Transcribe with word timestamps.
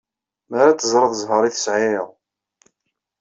Mer 0.49 0.65
ad 0.67 0.77
teẓreḍ 0.79 1.13
zzheṛ 1.15 1.43
i 1.45 1.51
tesɛiḍ! 1.53 2.07